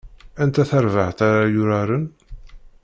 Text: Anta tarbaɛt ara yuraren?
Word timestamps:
Anta 0.41 0.63
tarbaɛt 0.69 1.19
ara 1.27 1.43
yuraren? 1.53 2.05